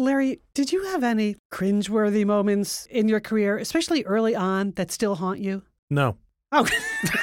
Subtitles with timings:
[0.00, 5.14] Larry, did you have any cringeworthy moments in your career, especially early on, that still
[5.14, 5.62] haunt you?
[5.90, 6.16] No.
[6.52, 6.66] Oh.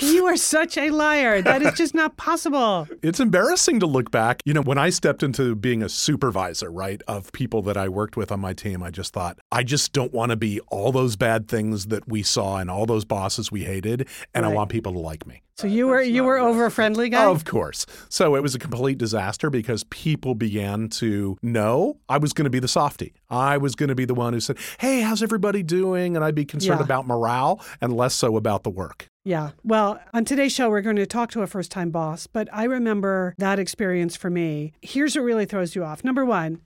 [0.00, 1.42] You are such a liar.
[1.42, 2.88] That is just not possible.
[3.02, 4.42] It's embarrassing to look back.
[4.44, 8.16] You know, when I stepped into being a supervisor, right, of people that I worked
[8.16, 11.16] with on my team, I just thought, I just don't want to be all those
[11.16, 14.52] bad things that we saw and all those bosses we hated, and Right.
[14.52, 15.42] I want people to like me.
[15.56, 17.24] So you were you were over a friendly guy.
[17.24, 17.84] Of course.
[18.08, 22.50] So it was a complete disaster because people began to know I was going to
[22.50, 23.12] be the softie.
[23.28, 26.16] I was going to be the one who said, Hey, how's everybody doing?
[26.16, 26.84] And I'd be concerned Yeah.
[26.84, 29.09] about morale and less so about the work.
[29.24, 29.50] Yeah.
[29.62, 32.64] Well, on today's show, we're going to talk to a first time boss, but I
[32.64, 34.72] remember that experience for me.
[34.80, 36.02] Here's what really throws you off.
[36.02, 36.62] Number one,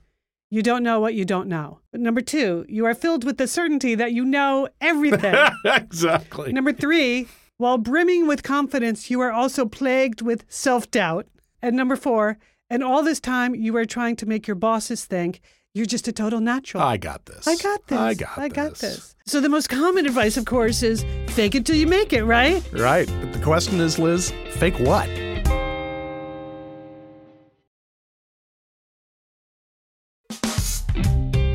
[0.49, 1.79] you don't know what you don't know.
[1.91, 5.35] But number two, you are filled with the certainty that you know everything.
[5.65, 6.53] exactly.
[6.53, 7.27] number three,
[7.57, 11.27] while brimming with confidence, you are also plagued with self doubt.
[11.61, 12.37] And number four,
[12.69, 15.41] and all this time you are trying to make your bosses think
[15.75, 16.81] you're just a total natural.
[16.81, 17.45] I got this.
[17.45, 17.99] I got this.
[17.99, 18.79] I got I got this.
[18.79, 19.15] this.
[19.25, 22.63] So the most common advice, of course, is fake it till you make it, right?
[22.71, 23.11] Right.
[23.19, 25.05] But the question is, Liz, fake what?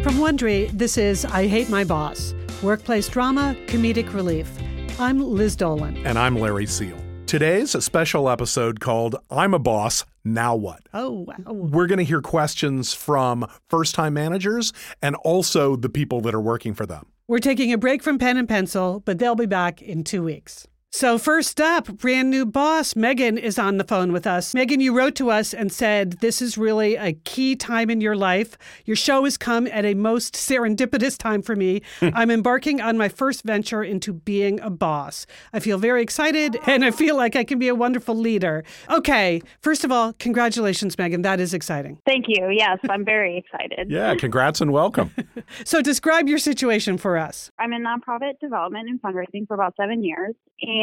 [0.03, 4.51] From Wondery, this is I Hate My Boss, workplace drama, comedic relief.
[4.99, 5.97] I'm Liz Dolan.
[6.07, 6.99] And I'm Larry Seal.
[7.25, 10.83] Today's a special episode called I'm a Boss, Now What?
[10.93, 11.53] Oh, wow.
[11.53, 16.41] We're going to hear questions from first time managers and also the people that are
[16.41, 17.07] working for them.
[17.29, 20.67] We're taking a break from pen and pencil, but they'll be back in two weeks.
[20.93, 24.57] So, first up, brand new boss, Megan, is on the phone with us.
[24.57, 28.17] Megan, you wrote to us and said, This is really a key time in your
[28.17, 28.59] life.
[28.87, 31.83] Your show has come at a most serendipitous time for me.
[32.03, 35.27] I'm embarking on my first venture into being a boss.
[35.53, 38.65] I feel very excited and I feel like I can be a wonderful leader.
[38.91, 41.23] Okay, first of all, congratulations, Megan.
[41.23, 42.01] That is exciting.
[42.05, 42.51] Thank you.
[42.51, 43.91] Yes, I'm very excited.
[44.01, 45.15] Yeah, congrats and welcome.
[45.65, 47.51] So, describe your situation for us.
[47.59, 50.80] I'm in nonprofit development and fundraising for about seven years and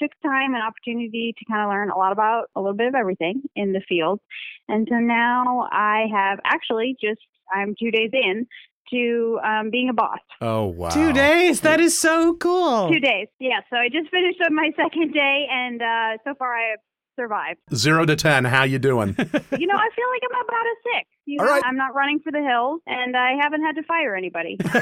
[0.00, 2.94] took time and opportunity to kind of learn a lot about a little bit of
[2.94, 4.20] everything in the field.
[4.68, 7.20] And so now I have actually just,
[7.52, 8.46] I'm two days in
[8.90, 10.18] to um, being a boss.
[10.40, 10.90] Oh, wow.
[10.90, 11.60] Two days.
[11.62, 12.90] That is so cool.
[12.90, 13.28] Two days.
[13.38, 13.60] Yeah.
[13.70, 16.80] So I just finished up my second day and uh, so far I have
[17.16, 17.60] survived.
[17.74, 19.08] Zero to 10, how you doing?
[19.18, 21.08] you know, I feel like I'm about a six.
[21.26, 21.62] You know, right.
[21.64, 24.58] I'm not running for the hills, and I haven't had to fire anybody.
[24.74, 24.80] So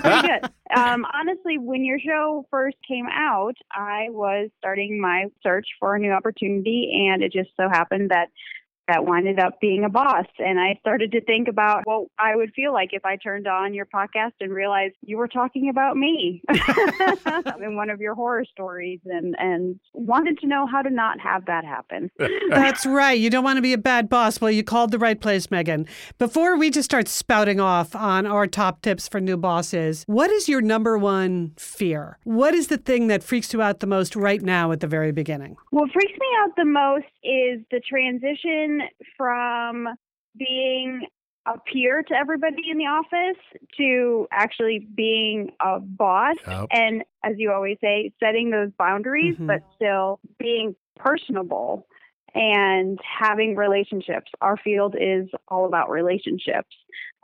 [0.00, 0.50] pretty good.
[0.76, 5.98] Um, honestly, when your show first came out, I was starting my search for a
[5.98, 8.28] new opportunity, and it just so happened that
[8.88, 10.26] that winded up being a boss.
[10.38, 13.74] And I started to think about what I would feel like if I turned on
[13.74, 16.42] your podcast and realized you were talking about me
[17.62, 21.46] in one of your horror stories, and and wanted to know how to not have
[21.46, 22.10] that happen.
[22.50, 23.18] That's right.
[23.18, 24.40] You don't want to be a bad boss.
[24.40, 25.86] Well, you called the right place, Megan.
[26.18, 30.48] Before we just start spouting off on our top tips for new bosses, what is
[30.48, 32.18] your number one fear?
[32.24, 35.12] What is the thing that freaks you out the most right now at the very
[35.12, 35.56] beginning?
[35.70, 38.77] What freaks me out the most is the transition
[39.16, 39.88] from
[40.36, 41.06] being
[41.46, 43.42] a peer to everybody in the office
[43.76, 46.36] to actually being a boss.
[46.46, 46.66] Yep.
[46.72, 49.46] And as you always say, setting those boundaries, Mhm.
[49.46, 51.86] but still being personable
[52.34, 54.30] and having relationships.
[54.42, 56.76] Our field is all about relationships.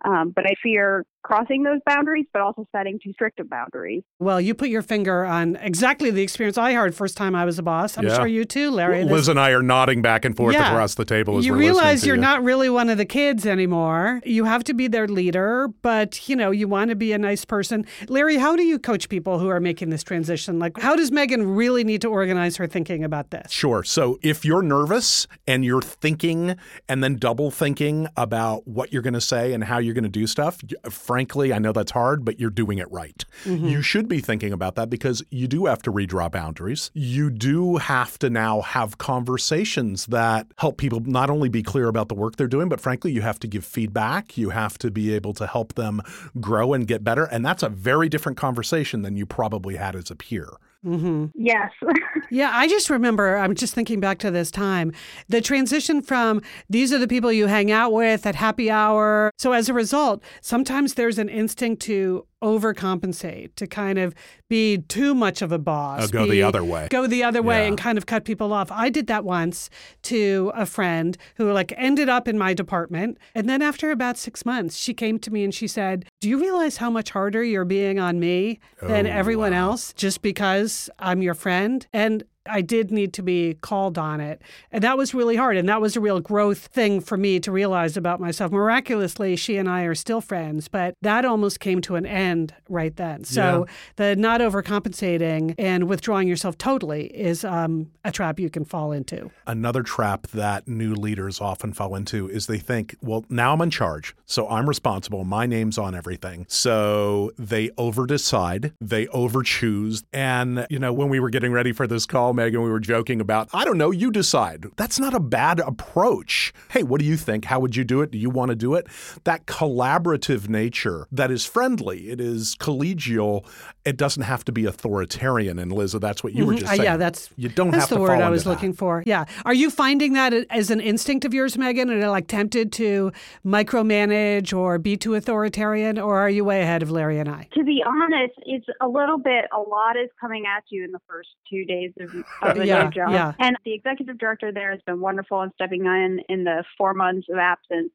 [0.04, 4.02] Um, but I fear crossing those boundaries, but also setting too strict of boundaries.
[4.20, 7.58] Well, you put your finger on exactly the experience I had first time I was
[7.58, 7.96] a boss.
[7.98, 8.14] I'm Yeah.
[8.16, 9.02] sure you too, Larry.
[9.04, 10.70] This- Liz and I are nodding back and forth Yeah.
[10.70, 12.20] across the table as you we're realize you're you.
[12.22, 14.20] not really one of the kids anymore.
[14.24, 17.44] You have to be their leader, but you know, you want to be a nice
[17.44, 17.86] person.
[18.08, 20.58] Larry, how do you coach people who are making this transition?
[20.58, 23.50] Like how does Megan really need to organize her thinking about this?
[23.50, 23.82] Sure.
[23.82, 26.56] So if you're nervous and you're thinking
[26.88, 30.10] and then double thinking about what you're going to say and how you're going to
[30.10, 33.24] do stuff, y- frankly, I know that's hard, but you're doing it right.
[33.44, 33.68] Mm-hmm.
[33.68, 36.90] You should be thinking about that because you do have to redraw boundaries.
[36.92, 42.08] You do have to now have conversations that help people not only be clear about
[42.08, 44.36] the work they're doing, but frankly, you have to give feedback.
[44.36, 46.02] You have to be able to help them
[46.40, 47.26] grow and get better.
[47.26, 50.48] And that's a very different conversation than you probably had as a peer.
[50.84, 51.26] Mm-hmm.
[51.34, 51.70] Yes.
[52.30, 54.92] Yeah, I just remember, I'm just thinking back to this time,
[55.28, 59.30] the transition from these are the people you hang out with at happy hour.
[59.38, 64.14] So as a result, sometimes there's an instinct to overcompensate, to kind of
[64.48, 66.04] be too much of a boss.
[66.04, 66.86] Uh, go the other way.
[66.90, 67.68] Go the other way Yeah.
[67.68, 68.70] and kind of cut people off.
[68.70, 69.70] I did that once
[70.04, 73.18] to a friend who like ended up in my department.
[73.34, 76.38] And then after about six months, she came to me and she said, Do you
[76.40, 79.70] realize how much harder you're being on me than Oh, everyone wow.
[79.70, 81.86] else just because I'm your friend?
[81.92, 84.42] And I did need to be called on it.
[84.70, 85.56] And that was really hard.
[85.56, 88.52] And that was a real growth thing for me to realize about myself.
[88.52, 92.94] Miraculously, she and I are still friends, but that almost came to an end right
[92.96, 93.24] then.
[93.24, 93.72] So Yeah.
[93.96, 99.30] the not overcompensating and withdrawing yourself totally is um, a trap you can fall into.
[99.46, 103.70] Another trap that new leaders often fall into is they think, well, now I'm in
[103.70, 105.24] charge, so I'm responsible.
[105.24, 106.44] My name's on everything.
[106.48, 110.04] So they over decide, they over choose.
[110.12, 113.20] And, you know, when we were getting ready for this call, Megan, we were joking
[113.20, 114.66] about, I don't know, you decide.
[114.76, 116.52] That's not a bad approach.
[116.70, 117.44] Hey, what do you think?
[117.44, 118.10] How would you do it?
[118.10, 118.86] Do you want to do it?
[119.24, 123.46] That collaborative nature that is friendly, it is collegial,
[123.84, 125.58] it doesn't have to be authoritarian.
[125.58, 126.58] And Liz, that's what you were Mhm.
[126.60, 126.82] just Uh, saying.
[126.84, 128.54] yeah, that's you don't that's have the to word I was into that.
[128.54, 129.02] looking for.
[129.06, 132.72] Yeah, are you finding that as an instinct of yours, Megan, and are like tempted
[132.72, 133.12] to
[133.44, 137.48] micromanage or be too authoritarian, or are you way ahead of Larry and I?
[137.54, 141.00] To be honest, it's a little bit, a lot is coming at you in the
[141.08, 143.10] first two days of, of a Yeah, new job.
[143.12, 143.32] yeah.
[143.38, 147.26] And the executive director there has been wonderful in stepping in in the four months
[147.30, 147.90] of absence.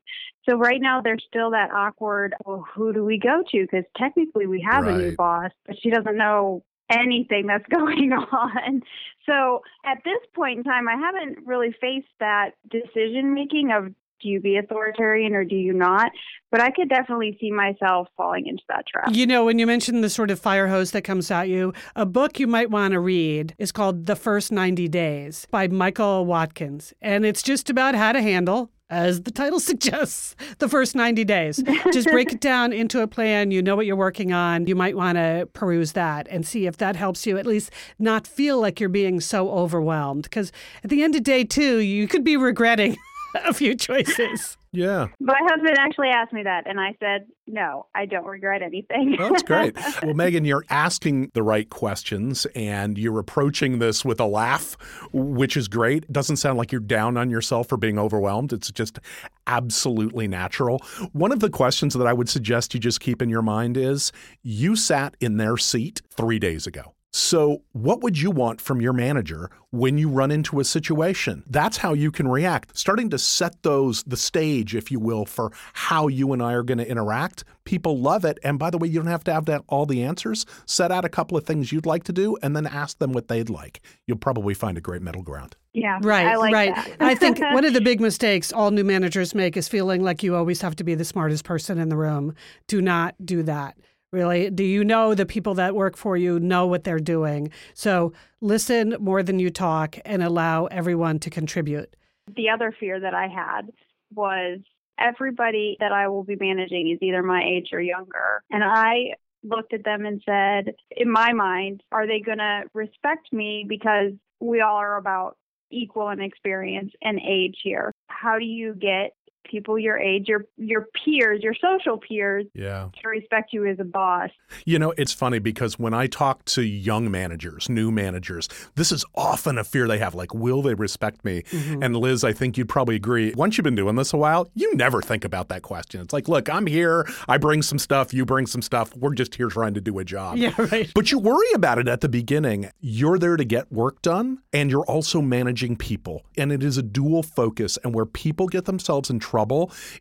[0.48, 3.62] So right now there's still that awkward, well, who do we go to?
[3.62, 8.82] Because technically we have a new boss, but she doesn't know anything that's going on.
[9.26, 14.28] So at this point in time, I haven't really faced that decision making of do
[14.28, 16.12] you be authoritarian or do you not?
[16.52, 19.10] But I could definitely see myself falling into that trap.
[19.12, 22.06] You know, when you mentioned the sort of fire hose that comes at you, a
[22.06, 26.94] book you might want to read is called The First 90 Days by Michael Watkins.
[27.02, 31.64] And it's just about how to handle, as the title suggests, the first 90 days.
[31.94, 33.52] just break it down into a plan.
[33.52, 34.68] You know what you're working on.
[34.68, 38.28] You might want to peruse that and see if that helps you at least not
[38.28, 40.24] feel like you're being so overwhelmed.
[40.24, 40.52] Because
[40.84, 42.98] at the end of day two, you could be regretting
[43.46, 44.58] a few choices.
[44.72, 45.08] Yeah.
[45.20, 49.16] My husband actually asked me that, and I said, no, I don't regret anything.
[49.18, 49.76] That's great.
[50.04, 54.78] well, Megan, you're asking the right questions and you're approaching this with a laugh,
[55.12, 56.04] which is great.
[56.04, 58.54] It doesn't sound like you're down on yourself for being overwhelmed.
[58.54, 59.00] It's just
[59.48, 60.80] absolutely natural.
[61.14, 64.12] One of the questions that I would suggest you just keep in your mind is
[64.44, 66.94] you sat in their seat three days ago.
[67.12, 71.44] So, what would you want from your manager when you run into a situation?
[71.48, 72.78] That's how you can react.
[72.78, 76.62] Starting to set those, the stage, if you will, for how you and I are
[76.62, 77.46] going to interact.
[77.64, 78.38] People love it.
[78.44, 80.46] And by the way, you don't have to have that, all the answers.
[80.68, 83.28] Set out a couple of things you'd like to do and then ask them what
[83.28, 83.82] they'd like.
[84.06, 85.56] You'll probably find a great middle ground.
[85.74, 86.76] yeah, Right, I like right.
[86.76, 86.96] that.
[87.00, 90.36] I think one of the big mistakes all new managers make is feeling like you
[90.36, 92.36] always have to be the smartest person in the room.
[92.68, 93.78] Do not do that.
[94.12, 97.52] Really, do you know the people that work for you know what they're doing?
[97.76, 98.12] So
[98.42, 101.96] listen more than you talk and allow everyone to contribute.
[102.36, 103.72] the other fear that I had
[104.14, 104.60] was
[105.00, 108.44] everybody that I will be managing is either my age or younger.
[108.50, 109.14] And I
[109.44, 114.12] looked at them and said, in my mind, are they going to respect me because
[114.40, 115.38] we all are about
[115.72, 117.94] equal in experience and age here?
[118.08, 119.14] How do you get
[119.50, 122.90] people your age, your your peers, your social peers Yeah.
[123.02, 124.30] to respect you as a boss?
[124.66, 129.04] You know, it's funny because when I talk to young managers, new managers, this is
[129.16, 131.42] often a fear they have like, will they respect me?
[131.44, 131.84] Mm-hmm.
[131.84, 133.34] And Liz, I think you'd probably agree.
[133.36, 136.02] Once you've been doing this a while, you never think about that question.
[136.02, 137.08] It's like, look, I'm here.
[137.28, 138.14] I bring some stuff.
[138.14, 138.96] You bring some stuff.
[138.96, 140.38] We're just here trying to do a job.
[140.38, 140.92] Yeah, right.
[140.94, 142.70] But you worry about it at the beginning.
[142.80, 146.24] You're there to get work done and you're also managing people.
[146.38, 147.78] And it is a dual focus.
[147.84, 149.39] And where people get themselves in trouble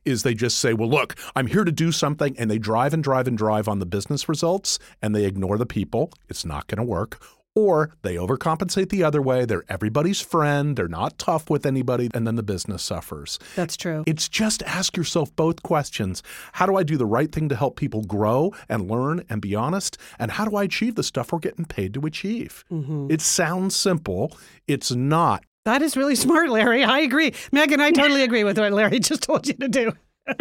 [0.04, 2.36] is they just say, well, look, I'm here to do something.
[2.38, 5.66] And they drive and drive and drive on the business results and they ignore the
[5.66, 6.12] people.
[6.28, 7.20] It's not going to work.
[7.54, 9.44] Or they overcompensate the other way.
[9.44, 10.76] They're everybody's friend.
[10.76, 12.08] They're not tough with anybody.
[12.14, 13.36] And then the business suffers.
[13.56, 14.04] That's true.
[14.06, 16.22] It's just ask yourself both questions.
[16.52, 19.56] How do I do the right thing to help people grow and learn and be
[19.56, 19.98] honest?
[20.20, 22.64] And how do I achieve the stuff we're getting paid to achieve?
[22.70, 23.08] Mm-hmm.
[23.10, 24.36] It sounds simple.
[24.68, 25.42] It's not.
[25.64, 26.84] That is really smart, Larry.
[26.84, 27.34] I agree.
[27.52, 29.92] Megan, I totally agree with what Larry just told you to do.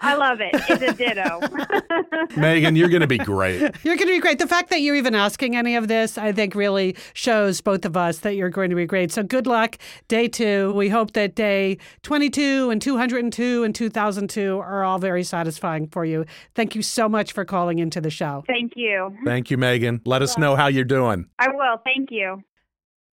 [0.00, 0.50] I love it.
[0.52, 1.40] It's a ditto.
[2.40, 3.60] Megan, you're going to be great.
[3.84, 4.38] You're going to be great.
[4.38, 7.96] The fact that you're even asking any of this, I think, really shows both of
[7.96, 9.12] us that you're going to be great.
[9.12, 10.72] So good luck, day two.
[10.74, 16.24] We hope that day 22 and 202 and 2002 are all very satisfying for you.
[16.54, 18.42] Thank you so much for calling into the show.
[18.46, 19.16] Thank you.
[19.24, 20.00] Thank you, Megan.
[20.04, 21.26] Let us know how you're doing.
[21.38, 21.80] I will.
[21.84, 22.42] Thank you.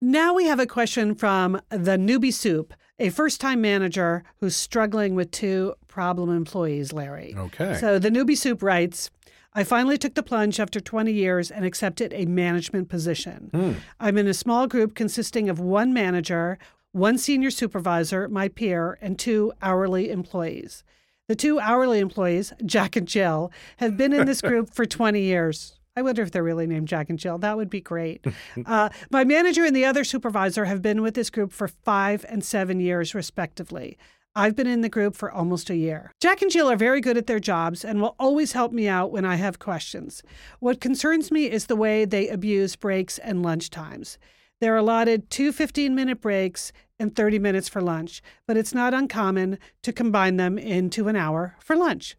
[0.04, 5.14] Now we have a question from the Newbie Sup, a first time manager who's struggling
[5.14, 7.36] with two problem employees, Larry.
[7.38, 7.76] Okay.
[7.78, 9.10] So the Newbie Sup writes,
[9.54, 13.50] I finally took the plunge after 20 years and accepted a management position.
[13.54, 13.72] Hmm.
[14.00, 16.58] I'm in a small group consisting of one manager,
[16.90, 20.82] one senior supervisor, my peer, and two hourly employees.
[21.28, 25.78] The two hourly employees, Jack and Jill, have been in this group for 20 years.
[25.94, 27.38] I wonder if they're really named Jack and Jill.
[27.38, 28.24] That would be great.
[28.66, 32.42] uh, my manager and the other supervisor have been with this group for five and
[32.42, 33.98] seven years, respectively.
[34.34, 36.10] I've been in the group for almost a year.
[36.18, 39.12] Jack and Jill are very good at their jobs and will always help me out
[39.12, 40.22] when I have questions.
[40.58, 44.16] What concerns me is the way they abuse breaks and lunch times.
[44.62, 49.58] They're allotted two 15 minute breaks and 30 minutes for lunch, but it's not uncommon
[49.82, 52.16] to combine them into an hour for lunch.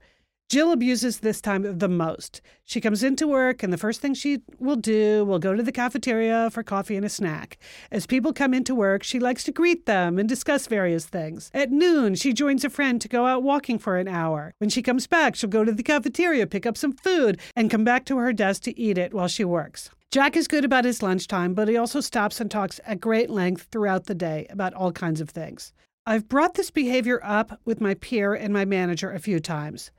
[0.54, 2.40] Jill abuses this time the most.
[2.64, 5.72] She comes into work, and the first thing she will do will go to the
[5.72, 7.58] cafeteria for coffee and a snack.
[7.90, 11.50] As people come into work, she likes to greet them and discuss various things.
[11.56, 14.54] At noon, she joins a friend to go out walking for an hour.
[14.60, 17.84] When she comes back, she'll go to the cafeteria, pick up some food, and come
[17.84, 19.90] back to her desk to eat it while she works.
[20.12, 23.70] Jack is good about his lunchtime, but he also stops and talks at great length
[23.72, 25.74] throughout the day about all kinds of things.
[26.06, 29.90] I've brought this behavior up with my peer and my manager a few times.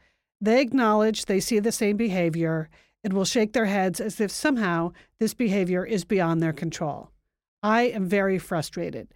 [0.41, 2.69] They acknowledge they see the same behavior
[3.03, 7.11] and will shake their heads as if somehow this behavior is beyond their control.
[7.63, 9.09] I am very frustrated.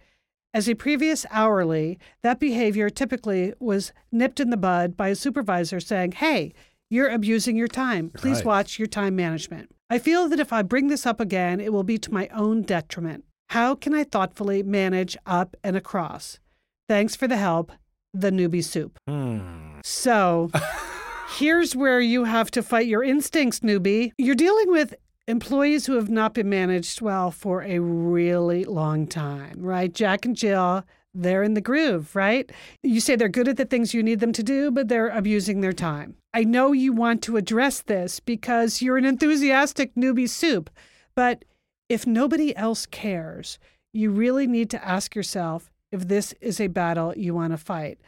[0.53, 5.79] As a previous hourly, that behavior typically was nipped in the bud by a supervisor
[5.79, 6.53] saying, Hey,
[6.89, 8.09] you're abusing your time.
[8.09, 8.45] Please Right.
[8.45, 9.69] watch your time management.
[9.91, 12.63] I feel that if I bring this up again, it will be to my own
[12.63, 13.25] detriment.
[13.49, 16.39] How can I thoughtfully manage up and across?
[16.87, 17.71] Thanks for the help,
[18.13, 18.91] the Newbie Sup.
[19.07, 19.79] Hmm.
[19.83, 20.49] So
[21.29, 24.11] here's where you have to fight your instincts, newbie.
[24.17, 24.95] You're dealing with
[25.27, 29.93] employees who have not been managed well for a really long time, right?
[29.93, 30.83] Jack and Jill,
[31.13, 32.51] they're in the groove, right?
[32.83, 35.61] You say they're good at the things you need them to do, but they're abusing
[35.61, 36.15] their time.
[36.33, 40.69] I know you want to address this because you're an enthusiastic Newbie Sup,
[41.15, 41.45] but
[41.89, 43.59] if nobody else cares,
[43.93, 47.99] you really need to ask yourself if this is a battle you want to fight.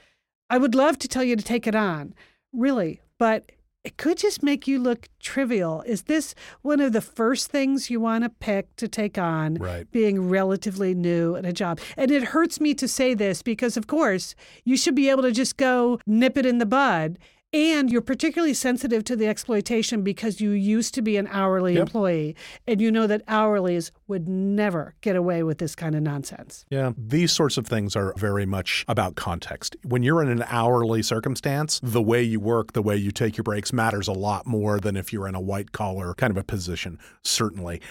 [0.49, 2.13] I would love to tell you to take it on,
[2.53, 3.51] really, but
[3.83, 5.83] it could just make you look trivial.
[5.85, 9.55] Is this one of the first things you want to pick to take on?
[9.55, 9.89] Right.
[9.91, 11.79] Being relatively new at a job.
[11.95, 14.33] And it hurts me to say this because, of course,
[14.65, 17.19] you should be able to just go nip it in the bud.
[17.53, 21.81] And you're particularly sensitive to the exploitation because you used to be an hourly Yep.
[21.81, 26.65] employee and you know that hourlies would never get away with this kind of nonsense.
[26.69, 26.93] Yeah.
[26.97, 29.75] These sorts of things are very much about context.
[29.83, 33.43] When you're in an hourly circumstance, the way you work, the way you take your
[33.43, 36.43] breaks matters a lot more than if you're in a white collar kind of a
[36.43, 37.81] position, certainly.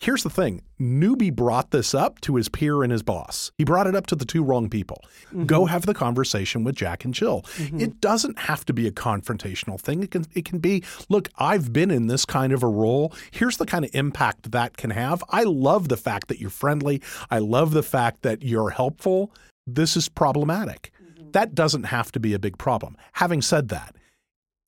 [0.00, 3.52] Here's the thing Newbie brought this up to his peer and his boss.
[3.58, 5.04] He brought it up to the two wrong people.
[5.44, 5.70] Go mm-hmm.
[5.70, 7.42] have the conversation with Jack and Jill.
[7.58, 7.80] Mm-hmm.
[7.80, 10.02] It doesn't have to be a confrontational thing.
[10.02, 13.12] It can it can be, look, I've been in this kind of a role.
[13.30, 15.22] Here's the kind of impact that can have.
[15.28, 17.02] I love the fact that you're friendly.
[17.30, 19.34] I love the fact that you're helpful.
[19.66, 20.92] This is problematic.
[21.02, 21.32] Mm-hmm.
[21.32, 22.96] That doesn't have to be a big problem.
[23.12, 23.94] Having said that,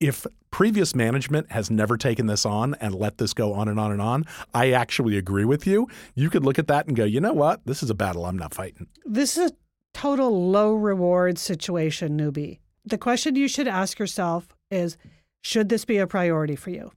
[0.02, 3.92] if previous management has never taken this on and let this go on and on
[3.92, 5.86] and on, I actually agree with you.
[6.16, 7.64] You could look at that and go, you know what?
[7.66, 8.88] This is a battle I'm not fighting.
[9.06, 9.54] This is a
[9.94, 12.58] total low reward situation, newbie.
[12.84, 14.96] The question you should ask yourself is
[15.40, 16.90] should this be a priority for you?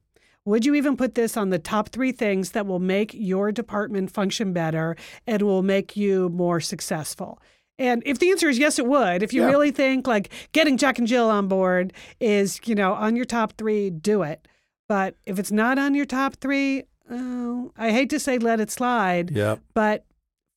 [0.46, 4.12] Would you even put this on the top three things that will make your department
[4.12, 4.96] function better
[5.28, 7.40] and will make you more successful?
[7.78, 9.22] And if the answer is yes, it would.
[9.24, 9.50] If you Yeah.
[9.50, 13.54] really think like getting Jack and Jill on board is, you know, on your top
[13.58, 14.48] three, do it.
[14.88, 18.72] But if it's not on your top three, oh, I hate to say let it
[18.72, 19.56] slide, Yeah.
[19.74, 20.06] but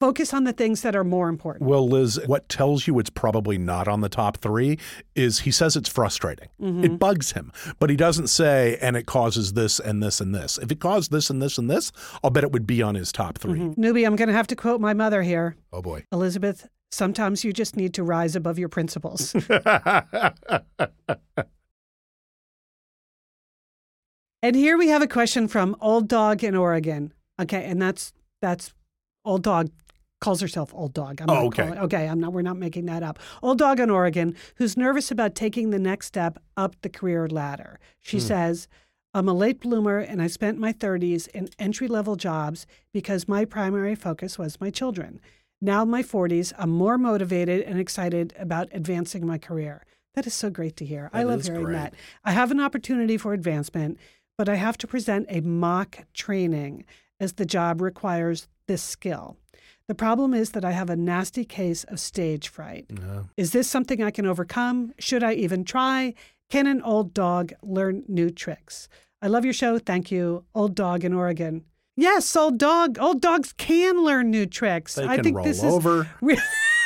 [0.01, 1.69] focus on the things that are more important.
[1.69, 4.79] Well, Liz, what tells you it's probably not on the top three
[5.17, 6.49] is he says it's frustrating.
[6.61, 6.85] Mm-hmm.
[6.85, 10.57] It bugs him, but he doesn't say, and it causes this and this and this.
[10.59, 11.91] If it caused this and this and this,
[12.23, 14.57] I'll bet it would be on his top 3 Newbie, I'm going to have to
[14.57, 15.57] quote my mother here.
[15.73, 16.05] Oh, boy.
[16.13, 19.35] Elizabeth, sometimes you just need to rise above your principles.
[24.43, 27.13] and here we have a question from Old Dog in Oregon.
[27.41, 28.73] Okay, and that's that's
[29.25, 29.71] Old Dog
[30.21, 31.21] calls herself Old Dog.
[31.21, 31.65] I'm Oh, okay.
[31.65, 33.19] calling- okay, I'm not we're not making that up.
[33.43, 37.79] Old Dog in Oregon who's nervous about taking the next step up the career ladder.
[38.01, 38.25] She hmm.
[38.25, 38.69] says,
[39.15, 43.45] I'm a late bloomer and I spent my 30s in entry level jobs because my
[43.45, 45.21] primary focus was my children.
[45.61, 49.85] Now, in my 40s, I'm more motivated and excited about advancing my career.
[50.15, 51.11] That is so great to hear.
[51.13, 51.75] I love hearing great.
[51.75, 51.95] that.
[52.25, 53.99] I have an opportunity for advancement,
[54.37, 56.85] but I have to present a mock training
[57.21, 59.37] as the job requires this skill.
[59.89, 62.87] The problem is that I have a nasty case of stage fright.
[62.91, 63.23] Yeah.
[63.37, 64.93] Is this something I can overcome?
[64.99, 66.15] Should I even try?
[66.51, 68.89] Can an old dog learn new tricks?
[69.21, 69.79] I love your show.
[69.79, 70.45] Thank you.
[70.55, 71.65] Old dog in Oregon.
[71.99, 72.97] Yes, old dog.
[73.01, 74.95] Old dogs can learn new tricks.
[74.95, 76.03] They I can think roll this over.
[76.03, 76.39] is re-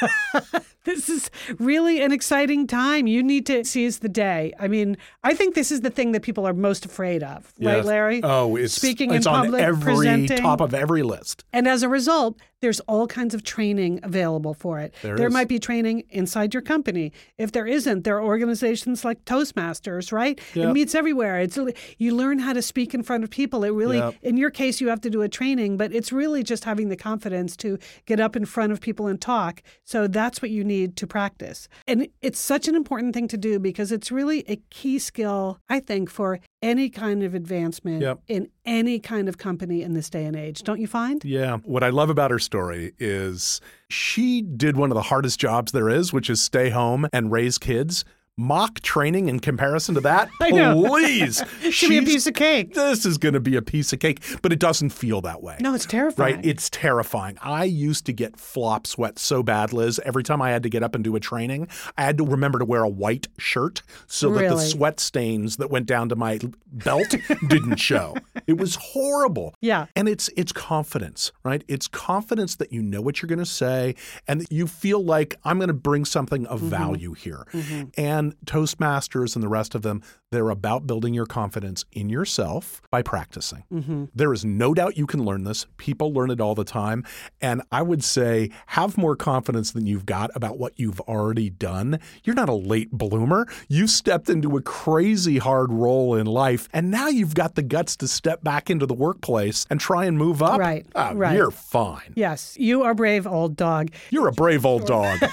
[0.84, 3.06] this is really an exciting time.
[3.06, 4.54] You need to seize the day.
[4.58, 7.84] I mean, I think this is the thing that people are most afraid of, right,
[7.84, 8.22] Larry?
[8.22, 10.38] Oh, it's speaking it's in on public, every presenting.
[10.38, 11.44] top of every list.
[11.52, 14.94] And as a result, there's all kinds of training available for it.
[15.02, 17.12] There might be training inside your company.
[17.36, 20.40] If there isn't, there are organizations like Toastmasters, right?
[20.54, 21.40] It meets everywhere.
[21.40, 21.58] It's
[21.98, 23.64] you learn how to speak in front of people.
[23.64, 24.14] It really Yep.
[24.22, 26.96] in your case you have to do a training, but it's really just having the
[26.96, 29.60] confidence to get up in front of people and talk.
[29.84, 31.68] So that's what you need to practice.
[31.88, 35.80] And it's such an important thing to do because it's really a key skill, I
[35.80, 38.20] think, for any kind of advancement Yep.
[38.28, 40.62] in any kind of company in this day and age.
[40.62, 41.24] Don't you find?
[41.24, 41.56] Yeah.
[41.64, 45.88] What I love about her story is she did one of the hardest jobs there
[45.90, 48.04] is, which is stay home and raise kids.
[48.38, 51.44] Mock training in comparison to that, please.
[51.70, 52.72] Should be a piece of cake.
[52.72, 55.58] This is going to be a piece of cake, but it doesn't feel that way.
[55.60, 56.36] No, it's terrifying.
[56.36, 56.46] Right?
[56.46, 57.36] It's terrifying.
[57.42, 60.00] I used to get flop sweat so bad, Liz.
[60.06, 62.58] Every time I had to get up and do a training, I had to remember
[62.58, 66.40] to wear a white shirt so that the sweat stains that went down to my
[66.72, 67.14] belt
[67.48, 68.16] didn't show.
[68.46, 69.54] It was horrible.
[69.60, 69.86] Yeah.
[69.96, 71.64] And it's it's confidence, right?
[71.68, 73.94] It's confidence that you know what you're going to say
[74.26, 76.68] and that you feel like I'm going to bring something of mm-hmm.
[76.68, 77.46] value here.
[77.52, 77.88] Mm-hmm.
[77.96, 83.02] And Toastmasters and the rest of them, they're about building your confidence in yourself by
[83.02, 83.64] practicing.
[83.72, 84.04] Mm-hmm.
[84.14, 85.66] There is no doubt you can learn this.
[85.76, 87.04] People learn it all the time.
[87.40, 92.00] And I would say have more confidence than you've got about what you've already done.
[92.24, 93.46] You're not a late bloomer.
[93.68, 97.96] You stepped into a crazy hard role in life, and now you've got the guts
[97.96, 100.58] to step back into the workplace and try and move up.
[100.60, 101.34] Right, Ah, right.
[101.36, 102.12] You're fine.
[102.14, 103.90] Yes, you are brave, old dog.
[104.10, 105.18] You're a brave old dog.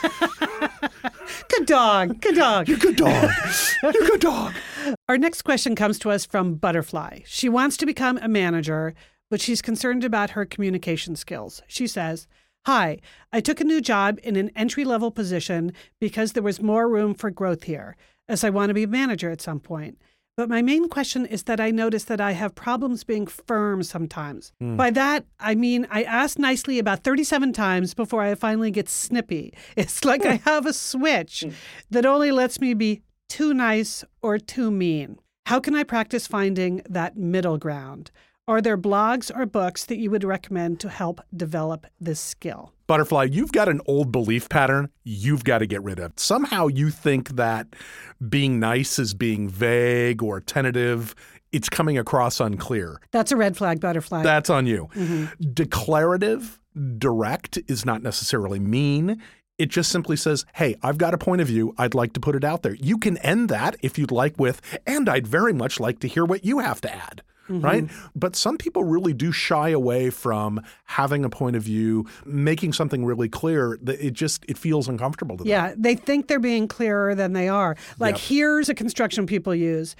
[1.50, 2.22] Good dog.
[2.22, 2.68] Good dog.
[2.68, 3.29] You're a good dog.
[3.84, 4.53] You're a good dog.
[5.08, 7.20] Our next question comes to us from Butterfly.
[7.25, 8.94] She wants to become a manager,
[9.29, 11.62] but she's concerned about her communication skills.
[11.68, 12.27] She says,
[12.65, 13.00] Hi,
[13.32, 17.13] I took a new job in an entry level position because there was more room
[17.13, 17.96] for growth here,
[18.27, 19.98] as I want to be a manager at some point.
[20.39, 24.53] But my main question is that I notice that I have problems being firm sometimes.
[24.60, 24.77] Hmm.
[24.77, 29.53] By that, I mean I ask nicely about 37 times before I finally get snippy.
[29.75, 30.50] It's like I hmm.
[30.50, 31.50] have a switch hmm.
[31.91, 35.19] that only lets me be too nice or too mean.
[35.46, 38.10] How can I practice finding that middle ground?
[38.50, 42.74] Are there blogs or books that you would recommend to help develop this skill?
[42.88, 46.14] Butterfly, you've got an old belief pattern you've got to get rid of.
[46.16, 47.68] Somehow you think that
[48.28, 51.14] being nice is being vague or tentative.
[51.52, 53.00] It's coming across unclear.
[53.12, 54.24] That's a red flag butterfly.
[54.24, 54.90] That's on you.
[54.96, 55.52] Mm-hmm.
[55.54, 56.60] Declarative,
[56.98, 59.22] direct is not necessarily mean.
[59.60, 61.76] It just simply says, hey, I've got a point of view.
[61.78, 62.74] I'd like to put it out there.
[62.74, 66.26] You can end that if you'd like with, and I'd very much like to hear
[66.26, 67.22] what you have to add.
[67.50, 67.86] Right.
[67.86, 68.08] Mm-hmm.
[68.16, 73.04] But some people really do shy away from having a point of view, making something
[73.04, 75.50] really clear that it just it feels uncomfortable to them.
[75.50, 77.76] yeah, they think they're being clearer than they are.
[77.98, 78.22] Like, Yep.
[78.22, 79.96] here's a construction people use.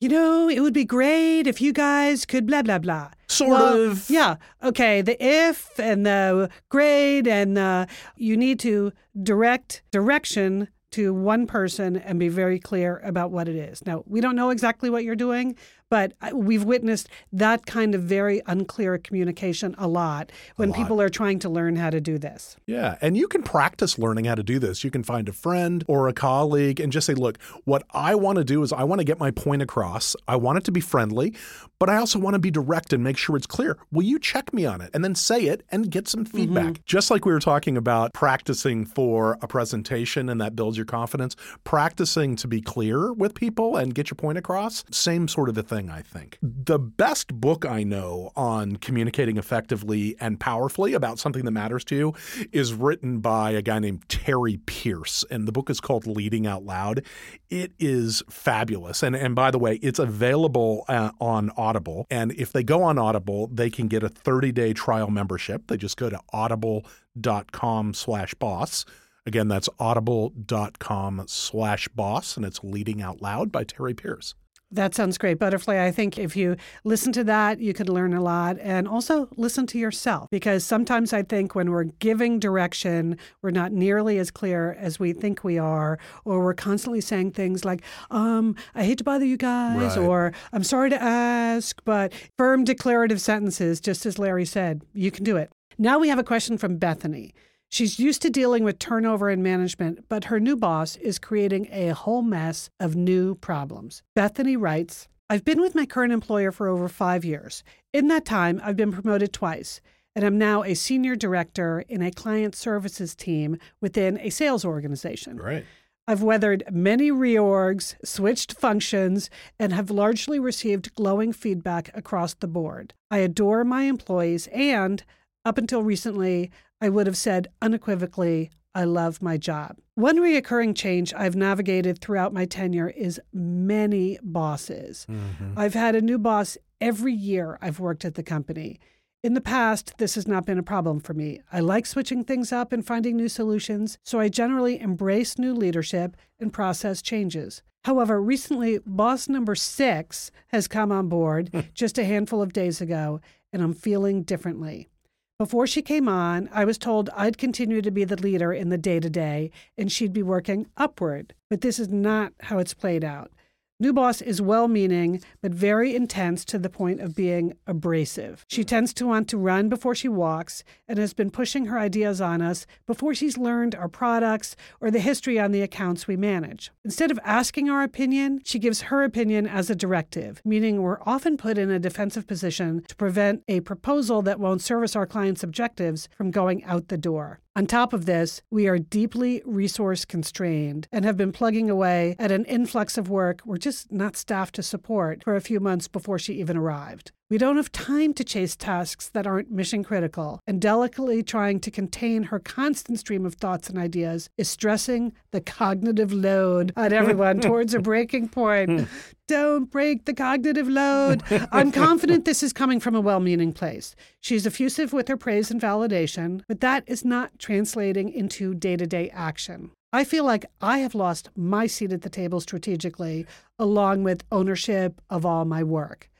[0.00, 3.10] You know, it would be great if you guys could blah, blah, blah.
[3.28, 4.10] Sort Well, of.
[4.10, 4.36] Yeah.
[4.62, 5.00] Okay.
[5.00, 8.92] The if and the grade and the, you need to
[9.22, 13.84] direct direction to one person and be very clear about what it is.
[13.86, 15.56] Now, we don't know exactly what you're doing,
[15.90, 21.38] but we've witnessed that kind of very unclear communication a lot when people are trying
[21.38, 22.56] to learn how to do this.
[22.66, 24.82] Yeah, and you can practice learning how to do this.
[24.82, 28.38] You can find a friend or a colleague and just say, look, what I want
[28.38, 30.16] to do is I want to get my point across.
[30.26, 31.34] I want it to be friendly,
[31.78, 33.78] but I also want to be direct and make sure it's clear.
[33.92, 34.90] Will you check me on it?
[34.94, 36.36] And then say it and get some mm-hmm.
[36.36, 36.84] feedback.
[36.84, 41.36] Just like we were talking about practicing for a presentation and that builds your confidence,
[41.64, 45.62] practicing to be clear with people and get your point across, same sort of a
[45.74, 46.38] thing, I think.
[46.40, 51.96] The best book I know on communicating effectively and powerfully about something that matters to
[51.96, 52.14] you
[52.52, 56.64] is written by a guy named Terry Pearce, and the book is called Leading Out
[56.64, 57.04] Loud.
[57.50, 59.02] It is fabulous.
[59.02, 62.06] And, and by the way, it's available uh, on Audible.
[62.10, 65.66] And if they go on Audible, they can get a 30 day trial membership.
[65.66, 68.84] They just go to audible.com slash boss.
[69.26, 74.34] Again, that's audible.com slash boss, and it's Leading Out Loud by Terry Pearce.
[74.74, 75.38] That sounds great.
[75.38, 79.28] Butterfly, I think if you listen to that, you could learn a lot and also
[79.36, 84.32] listen to yourself because sometimes I think when we're giving direction, we're not nearly as
[84.32, 88.98] clear as we think we are, or we're constantly saying things like, um, I hate
[88.98, 90.04] to bother you guys, Right.
[90.04, 95.22] or I'm sorry to ask, but firm declarative sentences, just as Larry said, you can
[95.22, 95.52] do it.
[95.78, 97.32] Now we have a question from Bethany.
[97.74, 101.88] She's used to dealing with turnover in management, but her new boss is creating a
[101.88, 104.00] whole mess of new problems.
[104.14, 107.64] Bethany writes I've been with my current employer for over five years.
[107.92, 109.80] In that time, I've been promoted twice.
[110.14, 115.38] and I'm now a senior director in a client services team within a sales organization.
[115.38, 115.64] Right.
[116.06, 122.94] I've weathered many reorgs, switched functions, and have largely received glowing feedback across the board.
[123.10, 125.02] I adore my employees, and
[125.44, 129.78] up until recently, I would have said unequivocally, I love my job.
[129.94, 135.06] One reoccurring change I've navigated throughout my tenure is many bosses.
[135.08, 135.56] Mm-hmm.
[135.56, 138.80] I've had a new boss every year I've worked at the company.
[139.22, 141.40] In the past, this has not been a problem for me.
[141.50, 146.16] I like switching things up and finding new solutions, so I generally embrace new leadership
[146.38, 147.62] and process changes.
[147.84, 153.20] However, recently, boss number six has come on board just a handful of days ago,
[153.52, 154.88] and I'm feeling differently.
[155.36, 158.78] Before she came on, I was told I'd continue to be the leader in the
[158.78, 161.34] day to day and she'd be working upward.
[161.50, 163.32] But this is not how it's played out.
[163.80, 168.46] New boss is well meaning, but very intense to the point of being abrasive.
[168.48, 172.20] She tends to want to run before she walks and has been pushing her ideas
[172.20, 176.70] on us before she's learned our products or the history on the accounts we manage.
[176.84, 181.36] Instead of asking our opinion, she gives her opinion as a directive, meaning we're often
[181.36, 186.08] put in a defensive position to prevent a proposal that won't service our client's objectives
[186.16, 187.40] from going out the door.
[187.56, 192.32] On top of this, we are deeply resource constrained and have been plugging away at
[192.32, 196.18] an influx of work we're just not staffed to support for a few months before
[196.18, 197.12] she even arrived.
[197.30, 201.70] We don't have time to chase tasks that aren't mission critical, and delicately trying to
[201.70, 207.40] contain her constant stream of thoughts and ideas is stressing the cognitive load on everyone
[207.40, 208.68] towards a breaking point.
[208.68, 208.84] Hmm.
[209.26, 211.22] Don't break the cognitive load.
[211.50, 213.96] I'm confident this is coming from a well meaning place.
[214.20, 218.86] She's effusive with her praise and validation, but that is not translating into day to
[218.86, 219.70] day action.
[219.94, 223.24] I feel like I have lost my seat at the table strategically,
[223.58, 226.10] along with ownership of all my work.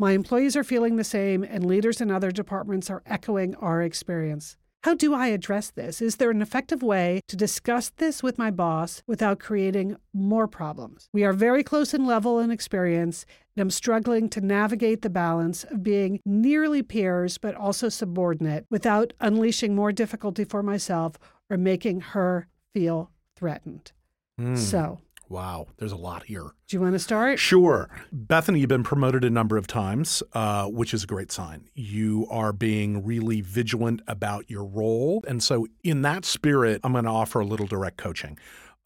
[0.00, 4.56] My employees are feeling the same, and leaders in other departments are echoing our experience.
[4.84, 6.00] How do I address this?
[6.00, 11.08] Is there an effective way to discuss this with my boss without creating more problems?
[11.12, 15.64] We are very close in level and experience, and I'm struggling to navigate the balance
[15.64, 21.18] of being nearly peers but also subordinate without unleashing more difficulty for myself
[21.50, 23.90] or making her feel threatened.
[24.40, 24.56] Mm.
[24.56, 26.52] So, Wow, there's a lot here.
[26.68, 27.38] do you want to start?
[27.38, 27.88] Sure.
[28.12, 31.68] Bethany, you've been promoted a number of times, uh, which is a great sign.
[31.74, 35.22] You are being really vigilant about your role.
[35.28, 38.38] And so, in that spirit, I'm going to offer a little direct coaching.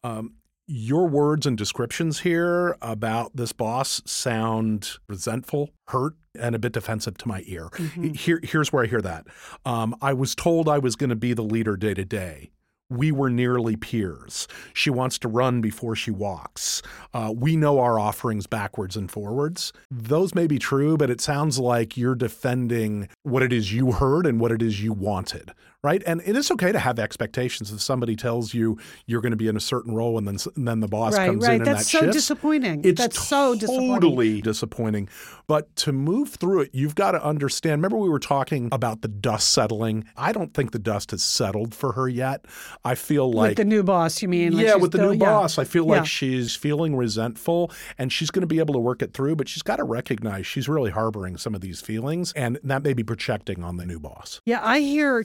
[0.03, 0.33] Um,
[0.67, 7.17] your words and descriptions here about this boss sound resentful, hurt, and a bit defensive
[7.19, 7.69] to my ear.
[7.73, 8.15] Mhm.
[8.15, 9.27] Here, here's where I hear that.
[9.65, 12.51] Um, I was told I was going to be the leader day to day.
[12.93, 14.47] We were nearly peers.
[14.73, 16.83] She wants to run before she walks.
[17.11, 19.73] Uh, we know our offerings backwards and forwards.
[19.89, 24.27] Those may be true, but it sounds like you're defending what it is you heard
[24.27, 25.53] and what it is you wanted,
[25.83, 26.01] right?
[26.05, 27.71] And it is okay to have expectations.
[27.71, 30.67] If somebody tells you you're going to be in a certain role and then and
[30.67, 31.55] then the boss right, comes right.
[31.55, 32.81] in and That's that so shifts, disappointing.
[32.85, 33.93] it's That's so disappointing.
[33.93, 35.09] totally disappointing.
[35.47, 37.79] But to move through it, you've got to understand.
[37.81, 40.05] Remember, we were talking about the dust settling.
[40.15, 42.45] I don't think the dust has settled for her yet.
[42.85, 44.53] I feel like with the new boss, you mean?
[44.53, 45.25] Like yeah, with the still- new yeah.
[45.31, 46.03] boss, I feel like Yeah.
[46.03, 49.63] she's feeling resentful and she's going to be able to work it through, but she's
[49.63, 53.63] got to recognize she's really harboring some of these feelings and that may be projecting
[53.63, 54.39] on the new boss.
[54.45, 55.23] Yeah, I hear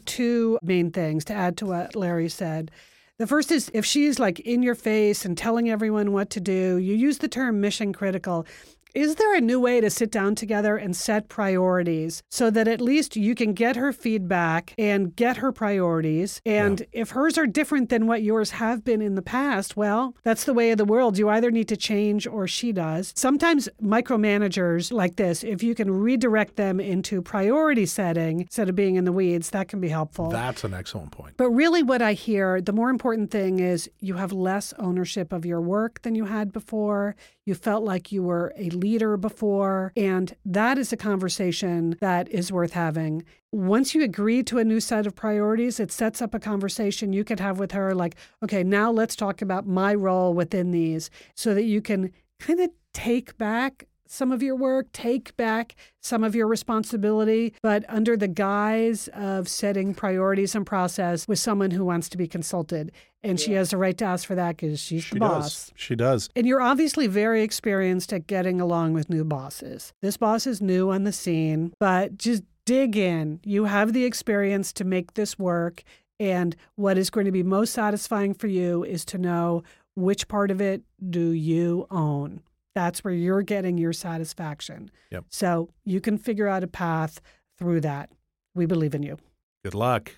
[0.62, 2.70] main things to add to what Larry said.
[3.18, 6.76] The first is if she's like in your face and telling everyone what to do,
[6.76, 8.46] you use the term mission critical.
[8.94, 12.80] Is there a new way to sit down together and set priorities so that at
[12.80, 16.40] least you can get her feedback and get her priorities?
[16.46, 20.44] And if hers are different than what yours have been in the past, well, that's
[20.44, 21.18] the way of the world.
[21.18, 23.12] You either need to change or she does.
[23.16, 28.96] Sometimes micromanagers like this, if you can redirect them into priority setting instead of being
[28.96, 30.30] in the weeds, that can be helpful.
[30.30, 31.34] That's an excellent point.
[31.36, 35.44] But really, what I hear, the more important thing is you have less ownership of
[35.44, 37.16] your work than you had before.
[37.48, 39.90] You felt like you were a leader before.
[39.96, 43.24] And that is a conversation that is worth having.
[43.52, 47.24] Once you agree to a new set of priorities, it sets up a conversation you
[47.24, 51.54] could have with her like, okay, now let's talk about my role within these so
[51.54, 56.34] that you can kind of take back some of your work, take back some of
[56.34, 62.08] your responsibility, but under the guise of setting priorities and process with someone who wants
[62.10, 62.92] to be consulted.
[63.22, 65.66] And she has the right to ask for that because she's She the boss.
[65.66, 65.72] does.
[65.74, 66.28] She does.
[66.36, 69.92] And you're obviously very experienced at getting along with new bosses.
[70.00, 73.40] This boss is new on the scene, but just dig in.
[73.44, 75.82] You have the experience to make this work.
[76.20, 79.62] And what is going to be most satisfying for you is to know
[79.96, 82.40] which part of it do you own.
[82.78, 84.92] That's where you're getting your satisfaction.
[85.10, 85.24] Yep.
[85.30, 87.20] So you can figure out a path
[87.58, 88.08] through that.
[88.54, 89.18] We believe in you.
[89.64, 90.12] Good luck.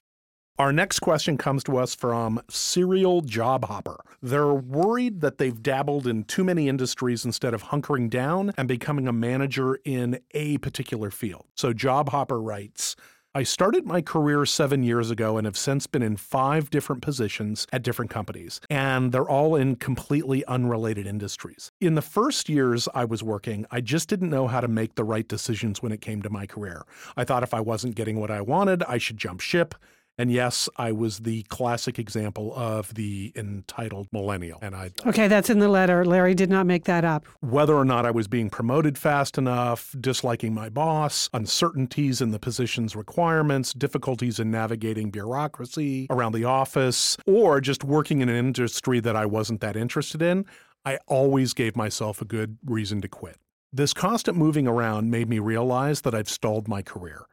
[0.59, 3.97] Our next question comes to us from Serial Job Hopper.
[4.21, 9.09] They're worried that they've dabbled in too many industries instead of hunkering down and becoming
[9.09, 11.47] a manager in a particular field.
[11.57, 12.95] So Job Hopper writes,
[13.33, 17.65] I started my career seven years ago and have since been in five different positions
[17.73, 21.71] at different companies, and they're all in completely unrelated industries.
[21.81, 25.05] In the first years I was working, I just didn't know how to make the
[25.05, 26.85] right decisions when it came to my career.
[27.17, 29.77] I thought if I wasn't getting what I wanted, I should jump ship.
[30.21, 34.59] And yes, I was the classic example of the entitled millennial.
[34.61, 36.05] And I Okay, that's in the letter.
[36.05, 37.25] Larry did not make that up.
[37.41, 42.39] whether or not I was being promoted fast enough, disliking my boss, uncertainties in the
[42.39, 49.01] position's requirements, difficulties in navigating bureaucracy around the office, or just working in an industry
[49.01, 50.45] that I wasn't that interested in,
[50.85, 53.39] I always gave myself a good reason to quit.
[53.73, 57.25] This constant moving around made me realize that I've stalled my career.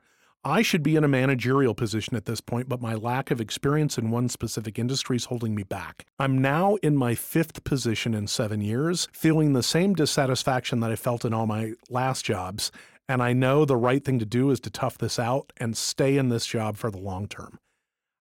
[0.47, 3.97] I should be in a managerial position at this point, but my lack of experience
[3.97, 6.05] in one specific industry is holding me back.
[6.19, 10.95] I'm now in my fifth position in seven years, feeling the same dissatisfaction that I
[10.95, 12.71] felt in all my last jobs.
[13.09, 16.15] And I know the right thing to do is to tough this out and stay
[16.15, 17.59] in this job for the long term.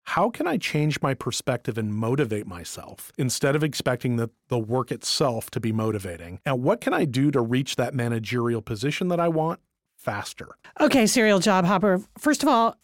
[0.07, 4.91] How can I change my perspective and motivate myself instead of expecting the, the work
[4.91, 6.41] itself to be motivating?
[6.45, 9.61] And what can I do to reach that managerial position that I want
[10.07, 10.57] faster?
[10.81, 12.01] Okay, serial job hopper.
[12.17, 12.77] First of all,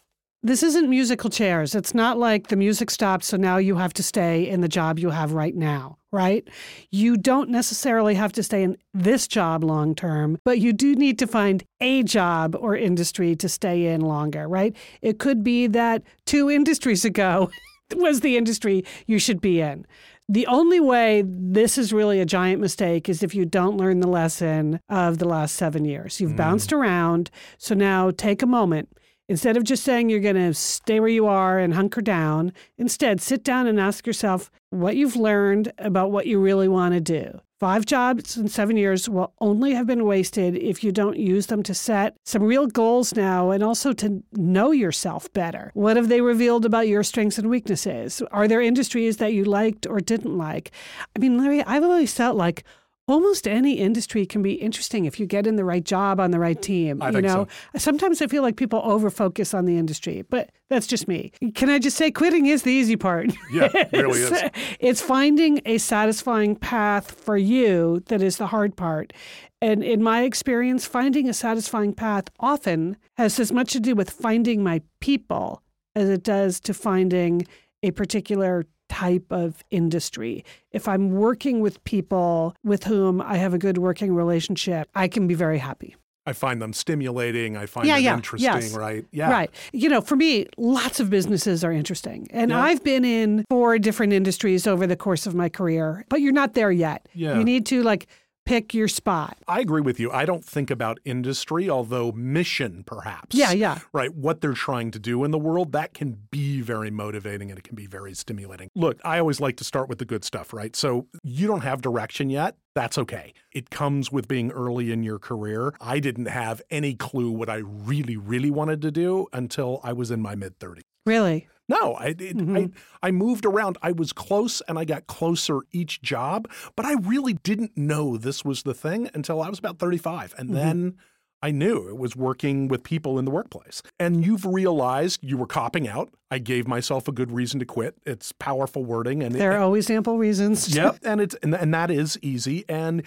[0.45, 1.73] this isn't musical chairs.
[1.73, 4.99] It's not like the music stopped, so now you have to stay in the job
[4.99, 6.45] you have right now, right?
[6.91, 11.17] You don't necessarily have to stay in this job long term, but you do need
[11.19, 14.75] to find a job or industry to stay in longer, right?
[15.01, 17.49] It could be that two industries ago
[17.95, 19.85] was the industry you should be in.
[20.33, 24.07] The only way this is really a giant mistake is if you don't learn the
[24.07, 26.19] lesson of the last seven years.
[26.19, 26.37] You've hmm.
[26.37, 27.29] bounced around.
[27.59, 28.89] So now take a moment.
[29.29, 33.21] Instead of just saying you're going to stay where you are and hunker down, instead
[33.21, 37.39] sit down and ask yourself what you've learned about what you really want to do.
[37.63, 41.63] Five jobs in seven years will only have been wasted if you don't use them
[41.63, 45.71] to set some real goals now and also to know yourself better.
[45.73, 48.21] What have they revealed about your strengths and weaknesses?
[48.31, 50.71] Are there industries that you liked or didn't like?
[51.15, 52.65] I mean, Larry, I've always felt like
[53.07, 56.39] almost any industry can be interesting if you get in the right job on the
[56.39, 57.01] right team.
[57.01, 57.79] I you think know, so.
[57.79, 61.31] sometimes I feel like people over focus on the industry, but that's just me.
[61.55, 63.33] Can I just say quitting is the easy part?
[63.51, 64.49] Yeah, it really is.
[64.79, 69.13] it's finding a satisfying path for you that is the hard part.
[69.61, 74.09] And in my experience, finding a satisfying path often has as much to do with
[74.09, 75.61] finding my people
[75.95, 77.45] as it does to finding
[77.81, 80.45] a particular type of industry.
[80.71, 85.27] If I'm working with people with whom I have a good working relationship, I can
[85.27, 85.95] be very happy.
[86.25, 87.57] I find them stimulating.
[87.57, 88.73] I find Yeah, them yeah, interesting, yes.
[88.77, 89.03] right?
[89.11, 89.29] Yeah.
[89.29, 89.49] Right.
[89.73, 92.27] You know, for me, lots of businesses are interesting.
[92.31, 92.61] And Yeah.
[92.61, 96.53] I've been in four different industries over the course of my career, but you're not
[96.53, 97.09] there yet.
[97.13, 97.37] Yeah.
[97.37, 98.07] You need to like
[98.45, 99.37] pick your spot.
[99.47, 100.11] I agree with you.
[100.11, 103.35] I don't think about industry, although mission perhaps.
[103.35, 103.79] Yeah, yeah.
[103.91, 104.13] Right.
[104.13, 107.63] What they're trying to do in the world, that can be very motivating and it
[107.63, 108.69] can be very stimulating.
[108.75, 110.75] Look, I always like to start with the good stuff, right?
[110.75, 112.55] So you don't have direction yet.
[112.75, 113.33] That's okay.
[113.51, 115.73] It comes with being early in your career.
[115.79, 120.09] I didn't have any clue what I really, really wanted to do until I was
[120.09, 120.81] in my mid 30s.
[121.05, 121.47] Really?
[121.69, 122.77] No, I, it, I mm-hmm.
[123.01, 123.77] I moved around.
[123.81, 128.43] I was close and I got closer each job, but I really didn't know this
[128.43, 130.35] was the thing until I was about 35.
[130.37, 130.55] And mm-hmm.
[130.55, 130.97] then
[131.41, 133.81] I knew it was working with people in the workplace.
[133.99, 136.09] And you've realized you were copping out.
[136.31, 137.95] I gave myself a good reason to quit.
[138.05, 140.73] It's powerful wording and There are always ample reasons.
[140.75, 142.65] Yep, and it's and, and that is easy.
[142.67, 143.03] And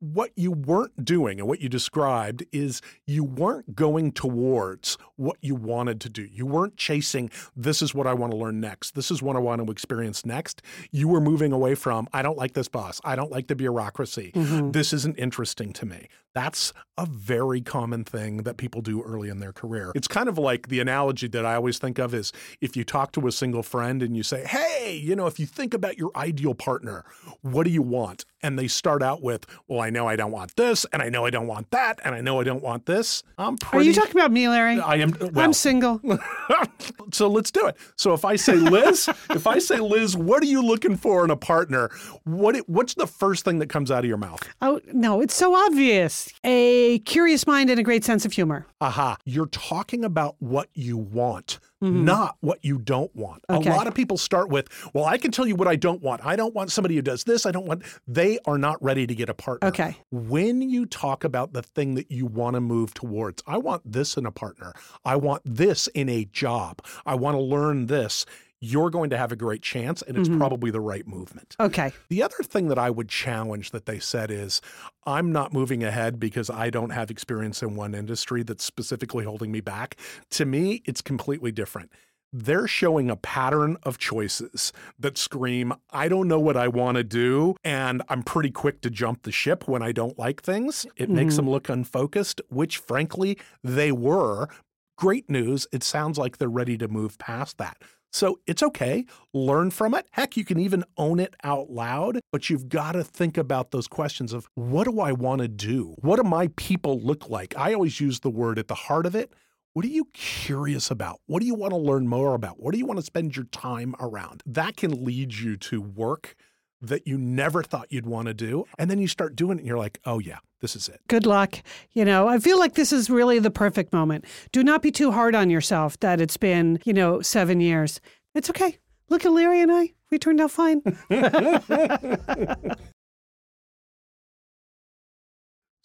[0.00, 5.54] what you weren't doing and what you described is you weren't going towards what you
[5.54, 6.22] wanted to do.
[6.22, 8.94] You weren't chasing this is what I want to learn next.
[8.94, 10.62] This is what I want to experience next.
[10.90, 13.00] You were moving away from I don't like this boss.
[13.04, 14.32] I don't like the bureaucracy.
[14.34, 14.70] Mm-hmm.
[14.70, 16.08] This isn't interesting to me.
[16.32, 19.90] That's a very common thing that people do early in their career.
[19.94, 23.12] It's kind of like the analogy that I always think of is if you talk
[23.12, 26.12] to a single friend and you say, Hey, you know, if you think about your
[26.14, 27.04] ideal partner,
[27.42, 28.24] what do you want?
[28.42, 31.26] And they start out with, Well, I know I don't want this, and I know
[31.26, 33.22] I don't want that, and I know I don't want this.
[33.38, 34.80] I'm Are you talking about me, Larry?
[34.80, 36.00] I am well, I'm single.
[37.12, 37.76] so let's do it.
[37.96, 41.30] So if I say Liz, if I say Liz, what are you looking for in
[41.30, 41.90] a partner?
[42.24, 44.40] What what's the first thing that comes out of your mouth?
[44.62, 46.28] Oh, no, it's so obvious.
[46.44, 48.66] A curious mind and a great sense of humor.
[48.80, 52.04] Aha, you're talking about what you want, Mm-hmm.
[52.04, 53.42] not what you don't want.
[53.48, 53.70] Okay.
[53.70, 56.20] A lot of people start with, well, I can tell you what I don't want.
[56.22, 57.46] I don't want somebody who does this.
[57.46, 59.68] I don't want, they are not ready to get a partner.
[59.68, 59.96] Okay.
[60.10, 64.18] When you talk about the thing that you want to move towards, I want this
[64.18, 64.74] in a partner.
[65.06, 66.82] I want this in a job.
[67.06, 68.26] I want to learn this.
[68.60, 70.36] You're going to have a great chance, and it's Mhm.
[70.38, 71.56] probably the right movement.
[71.58, 71.92] Okay.
[72.08, 74.60] The other thing that I would challenge that they said is
[75.06, 79.50] I'm not moving ahead because I don't have experience in one industry that's specifically holding
[79.50, 79.96] me back.
[80.32, 81.90] To me, it's completely different.
[82.32, 87.02] They're showing a pattern of choices that scream, I don't know what I want to
[87.02, 90.86] do, and I'm pretty quick to jump the ship when I don't like things.
[90.96, 91.36] It makes Mhm.
[91.38, 94.48] them look unfocused, which frankly they were.
[94.96, 95.66] Great news.
[95.72, 97.78] It sounds like they're ready to move past that.
[98.12, 99.04] So it's okay.
[99.32, 100.06] Learn from it.
[100.10, 103.86] Heck, you can even own it out loud, but you've got to think about those
[103.86, 105.94] questions of what do I want to do?
[106.00, 107.56] What do my people look like?
[107.56, 109.32] I always use the word at the heart of it.
[109.72, 111.20] What are you curious about?
[111.26, 112.60] What do you want to learn more about?
[112.60, 114.42] What do you want to spend your time around?
[114.44, 116.34] That can lead you to work
[116.80, 118.64] that you never thought you'd want to do.
[118.78, 121.00] And then you start doing it and you're like, oh, yeah, this is it.
[121.08, 121.56] Good luck.
[121.92, 124.24] You know, I feel like this is really the perfect moment.
[124.52, 128.00] Do not be too hard on yourself that it's been, you know, seven years.
[128.34, 128.78] It's okay.
[129.08, 129.92] Look at Larry and I.
[130.10, 130.82] We turned out fine.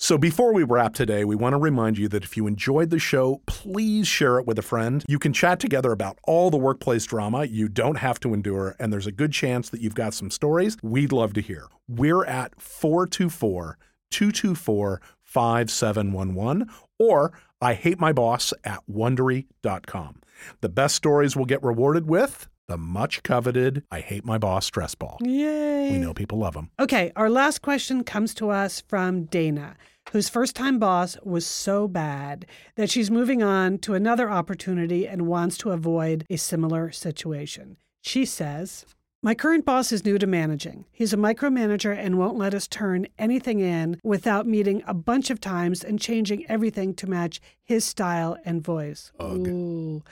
[0.05, 2.99] So before we wrap today, we want to remind you that if you enjoyed the
[2.99, 5.03] show, please share it with a friend.
[5.07, 8.93] You can chat together about all the workplace drama you don't have to endure, and
[8.93, 11.69] there's a good chance that you've got some stories we'd love to hear.
[11.87, 13.79] We're at 424
[14.11, 20.21] 224 5711 or I hate my boss at wondery.com.
[20.61, 24.95] The best stories will get rewarded with the much coveted I hate my boss stress
[24.95, 25.17] ball.
[25.21, 25.91] Yay.
[25.91, 26.71] We know people love them.
[26.79, 29.75] Okay, our last question comes to us from Dana,
[30.11, 35.27] whose first time boss was so bad that she's moving on to another opportunity and
[35.27, 37.77] wants to avoid a similar situation.
[38.01, 38.85] She says,
[39.25, 40.85] my current boss is new to managing.
[40.91, 45.41] He's a micromanager and won't let us turn anything in without meeting a bunch of
[45.41, 49.11] times and changing everything to match his style and voice.
[49.19, 49.47] Ugh.
[49.47, 50.03] Ooh.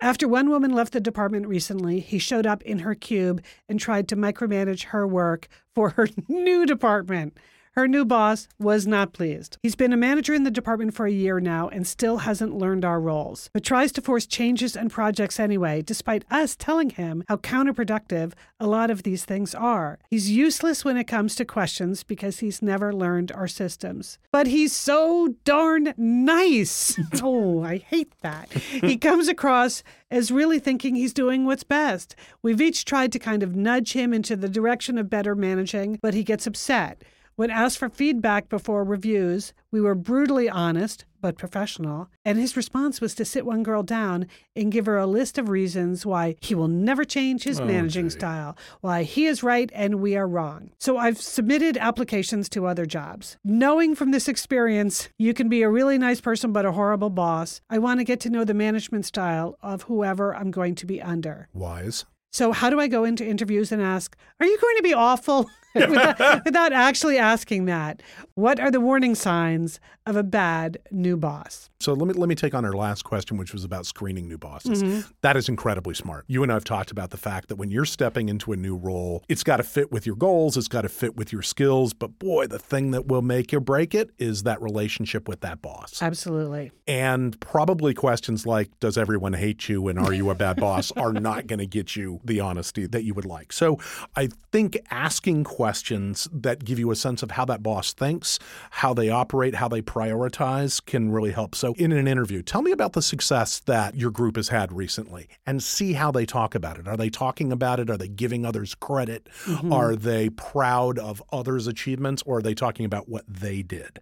[0.00, 4.08] After one woman left the department recently, he showed up in her cube and tried
[4.08, 7.36] to micromanage her work for her new department.
[7.74, 9.56] Her new boss was not pleased.
[9.62, 12.84] He's been a manager in the department for a year now and still hasn't learned
[12.84, 17.38] our roles, but tries to force changes and projects anyway, despite us telling him how
[17.38, 19.98] counterproductive a lot of these things are.
[20.10, 24.18] He's useless when it comes to questions because he's never learned our systems.
[24.30, 26.98] But he's so darn nice.
[27.22, 28.52] oh, I hate that.
[28.52, 32.16] He comes across as really thinking he's doing what's best.
[32.42, 36.12] We've each tried to kind of nudge him into the direction of better managing, but
[36.12, 37.02] he gets upset.
[37.42, 43.00] When asked for feedback before reviews, we were brutally honest but professional, and his response
[43.00, 46.54] was to sit one girl down and give her a list of reasons why he
[46.54, 48.10] will never change his Oh, managing gee.
[48.10, 50.70] style, why he is right and we are wrong.
[50.78, 53.36] So I've submitted applications to other jobs.
[53.42, 57.60] Knowing from this experience, you can be a really nice person but a horrible boss,
[57.68, 61.02] I want to get to know the management style of whoever I'm going to be
[61.02, 61.48] under.
[61.52, 62.04] Wise.
[62.30, 65.50] So, how do I go into interviews and ask, Are you going to be awful?
[65.88, 68.02] without, without actually asking that.
[68.34, 71.70] What are the warning signs of a bad new boss?
[71.82, 74.38] So let me let me take on our last question, which was about screening new
[74.38, 74.82] bosses.
[74.82, 75.10] Mm-hmm.
[75.22, 76.24] That is incredibly smart.
[76.28, 78.76] You and I have talked about the fact that when you're stepping into a new
[78.76, 81.92] role, it's got to fit with your goals, it's got to fit with your skills.
[81.92, 85.60] But boy, the thing that will make or break it is that relationship with that
[85.60, 86.00] boss.
[86.00, 86.70] Absolutely.
[86.86, 91.12] And probably questions like, does everyone hate you and are you a bad boss are
[91.12, 93.52] not going to get you the honesty that you would like.
[93.52, 93.78] So
[94.14, 98.38] I think asking questions that give you a sense of how that boss thinks,
[98.70, 101.54] how they operate, how they prioritize can really help.
[101.54, 105.28] So in an interview, tell me about the success that your group has had recently
[105.46, 106.88] and see how they talk about it.
[106.88, 107.90] Are they talking about it?
[107.90, 109.28] Are they giving others credit?
[109.44, 109.72] Mm-hmm.
[109.72, 114.00] Are they proud of others' achievements or are they talking about what they did?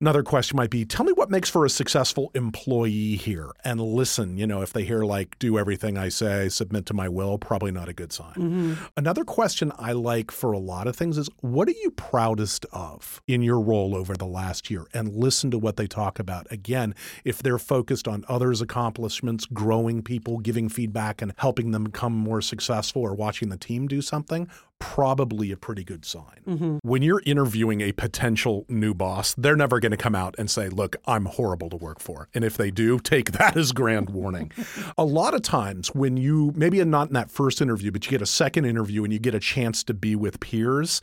[0.00, 4.36] Another question might be tell me what makes for a successful employee here and listen.
[4.36, 7.70] You know, if they hear like, do everything I say, submit to my will, probably
[7.70, 8.34] not a good sign.
[8.34, 8.74] Mm-hmm.
[8.96, 13.22] Another question I like for a lot of things is what are you proudest of
[13.26, 14.86] in your role over the last year?
[14.92, 16.46] And listen to what they talk about.
[16.50, 16.94] Again,
[17.24, 22.40] if they're focused on others' accomplishments, growing people, giving feedback, and helping them become more
[22.40, 24.48] successful or watching the team do something,
[24.82, 26.40] probably a pretty good sign.
[26.46, 26.78] Mm-hmm.
[26.82, 30.68] When you're interviewing a potential new boss, they're never going to come out and say,
[30.68, 32.28] Look, I'm horrible to work for.
[32.34, 34.50] And if they do, take that as grand warning.
[34.98, 38.22] a lot of times, when you maybe not in that first interview, but you get
[38.22, 41.00] a second interview and you get a chance to be with peers,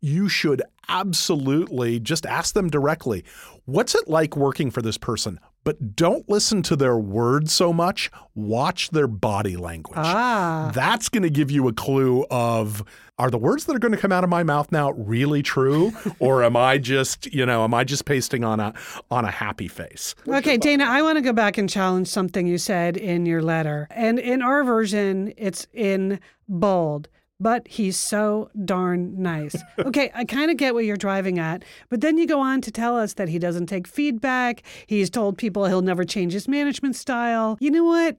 [0.00, 3.24] you should absolutely just ask them directly
[3.66, 8.10] what's it like working for this person but don't listen to their words so much.
[8.34, 9.98] Watch their body language.
[9.98, 10.70] Ah.
[10.74, 12.84] That's going to give you a clue of
[13.18, 15.92] are the words that are going to come out of my mouth now really true
[16.20, 18.72] or am I just, you know, am I just pasting on a
[19.10, 20.14] on a happy face?
[20.26, 23.88] Okay, Dana, I want to go back and challenge something you said in your letter.
[23.90, 27.08] And in our version, it's in bold.
[27.40, 29.56] But he's so darn nice.
[29.78, 31.64] Okay, I kind of get what you're driving at.
[31.88, 34.62] But then you go on to tell us that he doesn't take feedback.
[34.86, 37.56] He's told people he'll never change his management style.
[37.60, 38.16] You know what?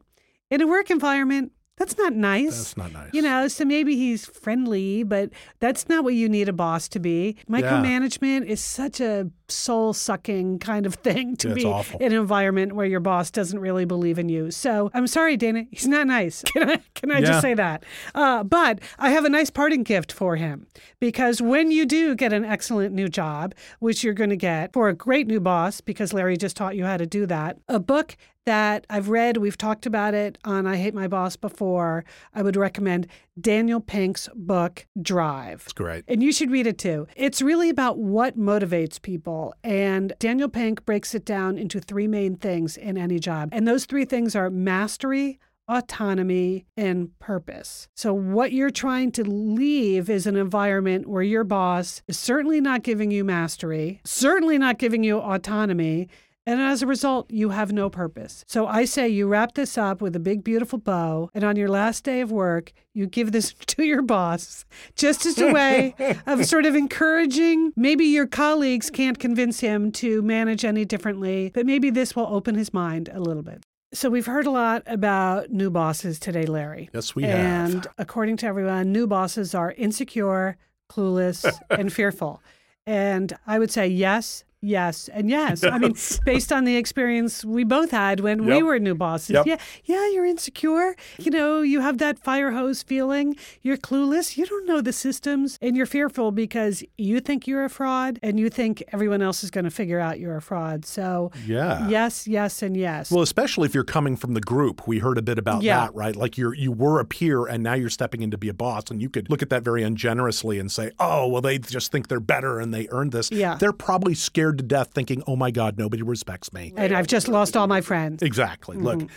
[0.50, 2.56] In a work environment, that's not nice.
[2.58, 3.10] That's not nice.
[3.14, 7.00] You know, so maybe he's friendly, but that's not what you need a boss to
[7.00, 7.38] be.
[7.50, 12.00] Micromanagement is such a soul sucking kind of thing to Yeah, be awful.
[12.00, 14.52] in an environment where your boss doesn't really believe in you.
[14.52, 16.44] So I'm sorry, Dana, he's not nice.
[16.54, 17.26] Can I can I Yeah.
[17.28, 17.84] just say that?
[18.14, 20.68] Uh, but I have a nice parting gift for him
[21.00, 24.90] because when you do get an excellent new job, which you're going to get for
[24.90, 28.18] a great new boss, because Larry just taught you how to do that, a book
[28.50, 32.04] that I've read, we've talked about it on I Hate My Boss before.
[32.34, 33.06] I would recommend
[33.40, 35.62] Daniel Pink's book, Drive.
[35.66, 36.04] It's great.
[36.08, 37.06] And you should read it too.
[37.16, 39.54] It's really about what motivates people.
[39.64, 43.50] And Daniel Pink breaks it down into three main things in any job.
[43.52, 47.88] And those three things are mastery, autonomy, and purpose.
[47.96, 52.82] So, what you're trying to leave is an environment where your boss is certainly not
[52.82, 56.10] giving you mastery, certainly not giving you autonomy.
[56.50, 58.44] And as a result, you have no purpose.
[58.48, 61.30] So I say you wrap this up with a big, beautiful bow.
[61.36, 65.38] And on your last day of work, you give this to your boss just as
[65.38, 65.94] a way
[66.26, 67.72] of sort of encouraging.
[67.76, 72.56] Maybe your colleagues can't convince him to manage any differently, but maybe this will open
[72.56, 73.64] his mind a little bit.
[73.94, 76.90] So we've heard a lot about new bosses today, Larry.
[76.92, 77.40] Yes, we have.
[77.76, 80.58] And according to everyone, new bosses are insecure,
[80.92, 82.42] clueless, and fearful.
[82.88, 85.64] And I would say yes, yes, and yes.
[85.64, 85.96] I mean,
[86.26, 89.32] based on the experience we both had when we were new bosses.
[89.32, 89.46] Yep.
[89.46, 90.96] Yeah, yeah, you're insecure.
[91.18, 93.36] You know, you have that fire hose feeling.
[93.62, 94.38] You're clueless.
[94.38, 98.40] You don't know the systems, and you're fearful because you think you're a fraud, and
[98.40, 100.86] you think everyone else is going to figure out you're a fraud.
[100.86, 101.88] So, Yeah.
[101.88, 103.12] yes, yes, and yes.
[103.12, 105.82] Well, especially if you're coming from the group, we heard a bit about Yeah.
[105.82, 106.16] that, right?
[106.16, 108.84] Like you're you were a peer and now you're stepping in to be a boss,
[108.90, 112.08] and you could look at that very ungenerously and say, "Oh, well, they just think
[112.08, 113.56] they're better and they earned this." Yeah.
[113.56, 117.28] they're probably scared to death, thinking, "Oh my God, nobody respects me." and I've just
[117.28, 118.24] lost all my friends.
[118.24, 118.78] Exactly.
[118.78, 119.08] Look, Mm-hmm.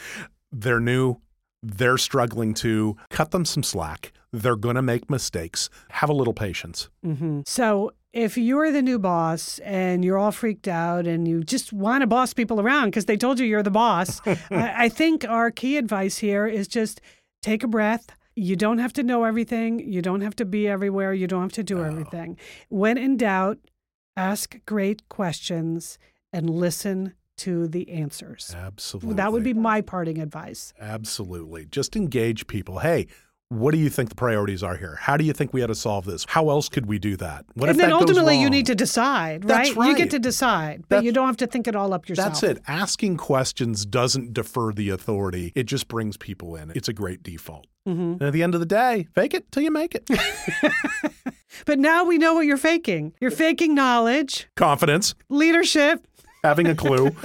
[0.52, 1.16] they're new.
[1.62, 4.12] They're struggling to cut them some slack.
[4.32, 5.68] They're going to make mistakes.
[5.90, 6.88] Have a little patience.
[7.44, 12.00] So if you're the new boss and you're all freaked out and you just want
[12.02, 15.50] to boss people around because they told you you're the boss, I, I think our
[15.50, 17.00] key advice here is just
[17.42, 18.06] take a breath.
[18.34, 19.78] You don't have to know everything.
[19.80, 21.12] You don't have to be everywhere.
[21.12, 22.38] You don't have to do everything.
[22.70, 23.58] When in doubt,
[24.16, 25.98] ask great questions
[26.32, 28.54] and listen to the answers.
[28.56, 29.14] Absolutely.
[29.14, 30.72] That would be my parting advice.
[30.80, 31.66] Absolutely.
[31.66, 32.80] Just engage people.
[32.80, 33.06] Hey,
[33.48, 34.96] what do you think the priorities are here?
[34.98, 36.24] How do you think we ought to solve this?
[36.28, 37.44] How else could we do that?
[37.54, 39.88] What and then ultimately, you need to decide, That's right?
[39.88, 42.40] You get to decide, but That- you don't have to think it all up yourself.
[42.40, 42.62] That's it.
[42.66, 45.52] Asking questions doesn't defer the authority.
[45.54, 46.72] It just brings people in.
[46.74, 47.66] It's a great default.
[47.86, 48.00] Mm-hmm.
[48.00, 50.08] And at the end of the day, fake it till you make it.
[51.66, 53.12] But now we know what you're faking.
[53.20, 56.06] You're faking knowledge, Confidence, leadership.
[56.42, 57.10] having a clue.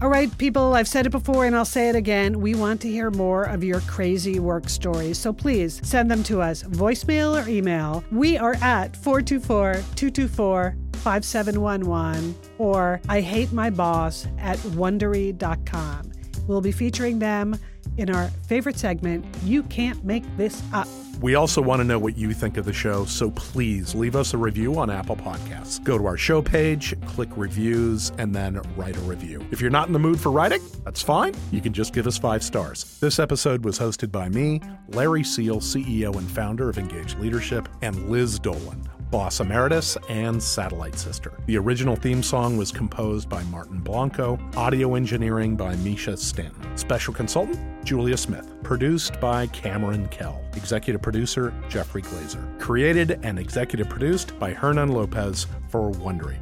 [0.00, 2.40] All right, people, I've said it before and I'll say it again.
[2.40, 5.18] We want to hear more of your crazy work stories.
[5.18, 8.04] So please send them to us, voicemail or email.
[8.12, 16.12] We are at 424 224 5711 or I hate my boss at wondery.com.
[16.46, 17.58] We'll be featuring them
[17.98, 20.88] in our favorite segment, You Can't Make This Up.
[21.20, 24.34] We also want to know what you think of the show, so please leave us
[24.34, 25.82] a review on Apple Podcasts.
[25.82, 29.44] Go to our show page, click reviews, and then write a review.
[29.50, 31.34] If you're not in the mood for writing, that's fine.
[31.50, 33.00] You can just give us five stars.
[33.00, 38.08] This episode was hosted by me, Larry Seal, CEO and founder of Engage Leadership, and
[38.08, 38.88] Liz Dolan.
[39.10, 41.32] Boss Emeritus and Satellite Sister.
[41.46, 47.14] The original theme song was composed by Martin Blanco, audio engineering by Misha Stanton, special
[47.14, 54.38] consultant Julia Smith, produced by Cameron Kell, executive producer Jeffrey Glazer, created and executive produced
[54.38, 56.38] by Hernan Lopez for Wondery.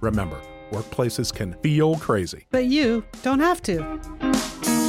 [0.00, 0.40] Remember,
[0.70, 2.46] workplaces can feel crazy.
[2.50, 4.87] But you don't have to.